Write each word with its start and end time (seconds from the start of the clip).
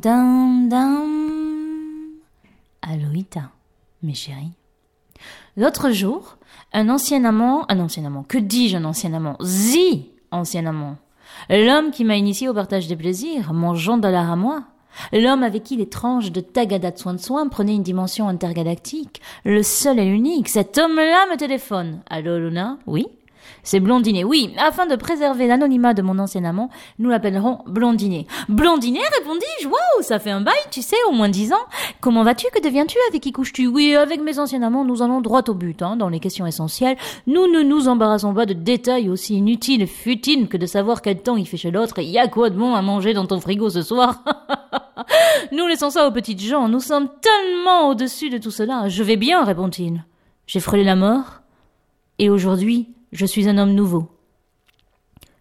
dam, 0.00 0.68
dam. 0.68 1.08
Aloïta, 2.82 3.50
mes 4.02 4.14
chéris. 4.14 4.52
L'autre 5.56 5.90
jour, 5.90 6.38
un 6.72 6.88
ancien 6.88 7.24
amant, 7.24 7.66
un 7.68 7.80
ancien 7.80 8.04
amant, 8.06 8.22
que 8.22 8.38
dis-je 8.38 8.78
un 8.78 8.84
ancien 8.84 9.12
amant? 9.12 9.36
Zi, 9.40 10.10
ancien 10.30 10.64
amant. 10.66 10.96
L'homme 11.50 11.90
qui 11.90 12.04
m'a 12.04 12.16
initié 12.16 12.48
au 12.48 12.54
partage 12.54 12.88
des 12.88 12.96
plaisirs, 12.96 13.52
mon 13.52 13.74
Jean 13.74 13.98
Dollar 13.98 14.30
à 14.30 14.36
moi. 14.36 14.64
L'homme 15.12 15.42
avec 15.42 15.62
qui 15.64 15.76
l'étrange 15.76 16.32
de 16.32 16.40
Tagada 16.40 16.90
de 16.90 16.98
Soin 16.98 17.48
prenait 17.48 17.74
une 17.74 17.82
dimension 17.82 18.28
intergalactique. 18.28 19.20
Le 19.44 19.62
seul 19.62 20.00
et 20.00 20.04
l'unique. 20.04 20.48
Cet 20.48 20.78
homme-là 20.78 21.26
me 21.30 21.36
téléphone. 21.36 22.00
Allô, 22.10 22.38
Luna? 22.38 22.78
Oui? 22.86 23.06
C'est 23.62 23.80
Blondinet. 23.80 24.24
Oui, 24.24 24.54
afin 24.58 24.86
de 24.86 24.96
préserver 24.96 25.46
l'anonymat 25.46 25.94
de 25.94 26.02
mon 26.02 26.18
ancien 26.18 26.44
amant, 26.44 26.70
nous 26.98 27.10
l'appellerons 27.10 27.58
Blondinet. 27.66 28.26
Blondinet, 28.48 29.00
répondis-je? 29.18 29.66
Waouh, 29.66 30.02
ça 30.02 30.18
fait 30.18 30.30
un 30.30 30.40
bail, 30.40 30.54
tu 30.70 30.82
sais, 30.82 30.96
au 31.08 31.12
moins 31.12 31.28
dix 31.28 31.52
ans. 31.52 31.66
Comment 32.00 32.22
vas-tu? 32.22 32.46
Que 32.52 32.62
deviens-tu? 32.62 32.96
Avec 33.08 33.22
qui 33.22 33.32
couches-tu? 33.32 33.66
Oui, 33.66 33.94
avec 33.94 34.20
mes 34.22 34.38
anciens 34.38 34.62
amants, 34.62 34.84
nous 34.84 35.02
allons 35.02 35.20
droit 35.20 35.42
au 35.48 35.54
but, 35.54 35.82
hein, 35.82 35.96
dans 35.96 36.08
les 36.08 36.20
questions 36.20 36.46
essentielles. 36.46 36.96
Nous 37.26 37.46
ne 37.46 37.62
nous 37.62 37.88
embarrassons 37.88 38.34
pas 38.34 38.46
de 38.46 38.54
détails 38.54 39.08
aussi 39.08 39.36
inutiles 39.36 39.86
futiles 39.86 40.48
que 40.48 40.56
de 40.56 40.66
savoir 40.66 41.02
quel 41.02 41.22
temps 41.22 41.36
il 41.36 41.46
fait 41.46 41.56
chez 41.56 41.70
l'autre 41.70 41.98
et 41.98 42.04
y 42.04 42.18
a 42.18 42.28
quoi 42.28 42.50
de 42.50 42.56
bon 42.56 42.74
à 42.74 42.82
manger 42.82 43.14
dans 43.14 43.26
ton 43.26 43.40
frigo 43.40 43.70
ce 43.70 43.82
soir? 43.82 44.22
nous 45.52 45.66
laissons 45.66 45.90
ça 45.90 46.06
aux 46.06 46.12
petites 46.12 46.40
gens. 46.40 46.68
Nous 46.68 46.80
sommes 46.80 47.08
tellement 47.20 47.88
au-dessus 47.88 48.30
de 48.30 48.38
tout 48.38 48.50
cela. 48.50 48.88
Je 48.88 49.02
vais 49.02 49.16
bien, 49.16 49.44
répond-il. 49.44 50.04
J'ai 50.46 50.60
frôlé 50.60 50.84
la 50.84 50.96
mort. 50.96 51.40
Et 52.18 52.28
aujourd'hui, 52.28 52.88
je 53.12 53.26
suis 53.26 53.48
un 53.48 53.58
homme 53.58 53.74
nouveau. 53.74 54.08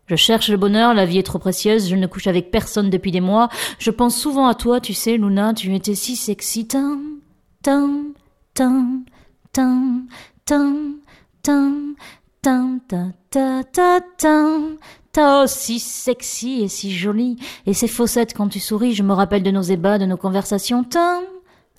Je 0.09 0.15
cherche 0.15 0.49
le 0.49 0.57
bonheur, 0.57 0.95
la 0.95 1.05
vie 1.05 1.19
est 1.19 1.23
trop 1.23 1.37
précieuse, 1.37 1.87
je 1.87 1.95
ne 1.95 2.07
couche 2.07 2.25
avec 2.25 2.49
personne 2.49 2.89
depuis 2.89 3.11
des 3.11 3.21
mois. 3.21 3.47
Je 3.77 3.91
pense 3.91 4.17
souvent 4.17 4.47
à 4.47 4.55
toi, 4.55 4.79
tu 4.81 4.95
sais, 4.95 5.17
Luna, 5.17 5.53
tu 5.53 5.73
étais 5.75 5.93
si 5.93 6.15
sexy. 6.15 6.67
Tam, 6.67 7.19
tam, 7.61 8.15
tam, 8.55 9.05
tam, 9.53 10.07
tam, 10.45 10.99
tam, 11.43 11.95
tam, 12.41 12.79
ta, 12.87 13.11
ta, 13.29 13.63
ta, 13.63 14.01
tam. 14.17 14.77
Ta, 15.11 15.43
oh, 15.43 15.47
si 15.47 15.79
sexy 15.79 16.61
et 16.63 16.67
si 16.69 16.91
jolie. 16.91 17.37
Et 17.67 17.75
ces 17.75 17.87
fossettes 17.87 18.33
quand 18.35 18.47
tu 18.47 18.59
souris, 18.59 18.93
je 18.95 19.03
me 19.03 19.13
rappelle 19.13 19.43
de 19.43 19.51
nos 19.51 19.61
ébats, 19.61 19.99
de 19.99 20.05
nos 20.05 20.17
conversations. 20.17 20.83
Tam, 20.83 21.23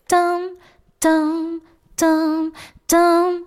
tam, 0.06 0.41
tam, 1.00 1.58
tam, 1.96 2.50
tam, 2.86 3.41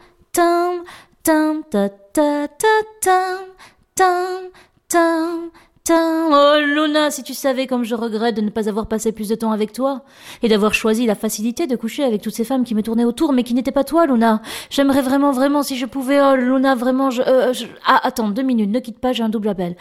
Oh, 5.90 6.56
Luna, 6.62 7.12
si 7.12 7.24
tu 7.24 7.34
savais 7.34 7.68
comme 7.68 7.84
je 7.84 7.94
regrette 7.94 8.36
de 8.36 8.42
ne 8.42 8.50
pas 8.50 8.70
avoir 8.70 8.88
passé 8.88 9.12
plus 9.12 9.28
de 9.28 9.36
temps 9.36 9.52
avec 9.52 9.74
toi 9.74 10.04
et 10.42 10.48
d'avoir 10.48 10.74
choisi 10.74 11.06
la 11.06 11.16
facilité 11.16 11.68
de 11.68 11.76
coucher 11.76 12.04
avec 12.04 12.22
toutes 12.22 12.34
ces 12.34 12.46
femmes 12.46 12.64
qui 12.64 12.74
me 12.74 12.82
tournaient 12.82 13.04
autour 13.04 13.34
mais 13.34 13.44
qui 13.44 13.54
n'étaient 13.54 13.72
pas 13.72 13.84
toi, 13.84 14.06
Luna. 14.06 14.42
J'aimerais 14.70 15.02
vraiment, 15.02 15.32
vraiment, 15.32 15.62
si 15.62 15.78
je 15.78 15.86
pouvais, 15.86 16.22
oh, 16.22 16.36
Luna, 16.36 16.76
vraiment, 16.76 17.10
je, 17.10 17.22
euh. 17.22 17.54
Ah, 17.86 18.00
attends, 18.08 18.30
deux 18.30 18.44
minutes, 18.44 18.70
ne 18.70 18.80
quitte 18.80 19.00
pas, 19.00 19.12
j'ai 19.12 19.24
un 19.24 19.30
double 19.30 19.50
appel. 19.50 19.76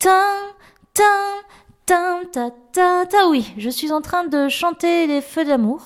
Tam, 0.00 0.54
tam, 0.94 1.42
tam, 1.84 2.24
ta, 2.32 2.50
ta, 2.72 3.04
ta. 3.04 3.28
Oui, 3.28 3.52
je 3.58 3.68
suis 3.68 3.92
en 3.92 4.00
train 4.00 4.24
de 4.24 4.48
chanter 4.48 5.06
les 5.06 5.20
feux 5.20 5.44
d'amour. 5.44 5.82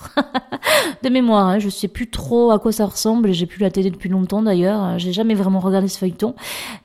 de 1.03 1.09
mémoire, 1.09 1.47
hein, 1.47 1.59
je 1.59 1.67
sais 1.67 1.89
plus 1.89 2.09
trop 2.09 2.51
à 2.51 2.59
quoi 2.59 2.71
ça 2.71 2.85
ressemble. 2.85 3.33
J'ai 3.33 3.45
plus 3.45 3.59
la 3.59 3.71
télé 3.71 3.91
depuis 3.91 4.07
longtemps 4.07 4.41
d'ailleurs. 4.41 4.97
J'ai 4.99 5.11
jamais 5.11 5.33
vraiment 5.33 5.59
regardé 5.59 5.89
ce 5.89 5.97
feuilleton. 5.97 6.33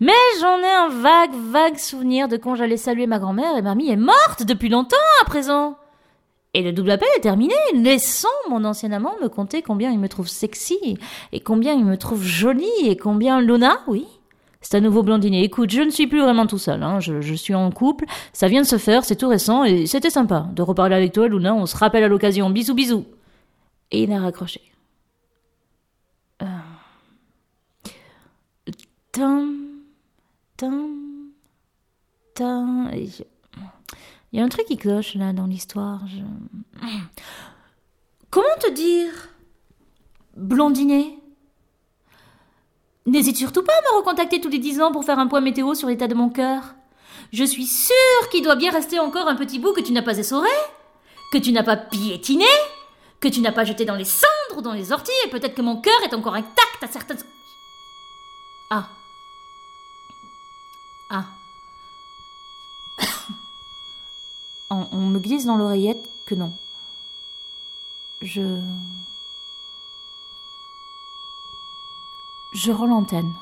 Mais 0.00 0.12
j'en 0.41 0.59
ai 0.59 0.72
un 0.72 0.89
vague, 0.89 1.34
vague 1.34 1.78
souvenir 1.78 2.27
de 2.27 2.37
quand 2.37 2.56
j'allais 2.56 2.77
saluer 2.77 3.06
ma 3.06 3.21
grand-mère 3.21 3.56
et 3.56 3.62
mamie 3.62 3.91
est 3.91 3.97
morte 3.97 4.44
depuis 4.44 4.69
longtemps 4.69 4.97
à 5.22 5.25
présent. 5.25 5.77
Et 6.53 6.62
le 6.62 6.72
double 6.72 6.91
appel 6.91 7.09
est 7.16 7.21
terminé. 7.21 7.54
Laissons 7.75 8.27
mon 8.49 8.65
ancien 8.65 8.91
amant 8.91 9.15
me 9.22 9.28
conter 9.28 9.62
combien 9.62 9.93
il 9.93 10.00
me 10.00 10.09
trouve 10.09 10.27
sexy 10.27 10.99
et 11.31 11.38
combien 11.38 11.75
il 11.75 11.84
me 11.84 11.97
trouve 11.97 12.25
jolie 12.25 12.66
et 12.83 12.97
combien 12.97 13.41
Luna, 13.41 13.78
oui, 13.87 14.09
c'est 14.60 14.76
à 14.76 14.81
nouveau 14.81 15.03
blondinet. 15.03 15.43
Écoute, 15.43 15.71
je 15.71 15.81
ne 15.81 15.91
suis 15.91 16.06
plus 16.06 16.21
vraiment 16.21 16.47
tout 16.47 16.59
seul. 16.59 16.82
Hein. 16.82 17.00
Je, 17.00 17.34
suis 17.34 17.54
en 17.54 17.71
couple. 17.71 18.04
Ça 18.32 18.48
vient 18.48 18.60
de 18.60 18.66
se 18.66 18.76
faire, 18.78 19.04
c'est 19.04 19.16
tout 19.16 19.28
récent 19.28 19.65
et 19.65 19.87
c'était 19.87 20.10
sympa 20.10 20.48
de 20.53 20.62
reparler 20.62 20.97
avec 20.97 21.12
toi, 21.12 21.28
Luna. 21.28 21.54
On 21.54 21.66
se 21.66 21.76
rappelle 21.76 22.04
à 22.04 22.09
l'occasion. 22.09 22.50
Bisous, 22.50 22.75
bisous. 22.75 23.06
Et 23.91 24.03
il 24.03 24.12
a 24.12 24.21
raccroché. 24.21 24.60
Euh... 26.43 26.47
Tam, 29.12 29.56
tam, 30.56 30.88
tam. 32.34 32.91
Il 34.32 34.38
y 34.38 34.41
a 34.41 34.44
un 34.44 34.48
truc 34.48 34.66
qui 34.66 34.77
cloche 34.77 35.15
là 35.15 35.32
dans 35.32 35.47
l'histoire. 35.47 36.03
Comment 38.31 38.47
te 38.60 38.71
dire 38.72 39.10
Blondinet 40.37 41.19
N'hésite 43.10 43.37
surtout 43.37 43.65
pas 43.65 43.72
à 43.72 43.81
me 43.81 43.98
recontacter 43.98 44.41
tous 44.41 44.50
les 44.50 44.60
dix 44.60 44.81
ans 44.81 44.93
pour 44.93 45.04
faire 45.04 45.19
un 45.19 45.26
point 45.26 45.41
météo 45.41 45.75
sur 45.75 45.88
l'état 45.88 46.06
de 46.06 46.15
mon 46.15 46.28
cœur. 46.28 46.76
Je 47.32 47.43
suis 47.43 47.66
sûre 47.66 48.28
qu'il 48.31 48.44
doit 48.44 48.54
bien 48.54 48.71
rester 48.71 49.00
encore 49.00 49.26
un 49.26 49.34
petit 49.34 49.59
bout 49.59 49.72
que 49.72 49.81
tu 49.81 49.91
n'as 49.91 50.03
pas 50.03 50.16
essoré, 50.16 50.48
que 51.32 51.38
tu 51.38 51.50
n'as 51.50 51.65
pas 51.65 51.76
piétiné, 51.76 52.47
que 53.19 53.26
tu 53.26 53.41
n'as 53.41 53.50
pas 53.50 53.65
jeté 53.65 53.84
dans 53.84 53.97
les 53.97 54.04
cendres 54.04 54.59
ou 54.59 54.62
dans 54.62 54.75
les 54.75 54.93
orties, 54.93 55.10
et 55.26 55.28
peut-être 55.28 55.56
que 55.56 55.62
mon 55.62 55.81
cœur 55.81 56.00
est 56.04 56.15
encore 56.15 56.37
intact 56.37 56.82
à 56.82 56.87
certaines... 56.87 57.19
Ah. 58.71 58.88
Ah. 61.10 61.25
on, 64.71 64.87
on 64.92 65.06
me 65.06 65.19
glisse 65.19 65.47
dans 65.47 65.56
l'oreillette 65.56 66.09
que 66.27 66.37
non. 66.37 66.53
Je... 68.22 68.60
Je 72.53 72.72
rends 72.72 72.87
l'antenne. 72.87 73.34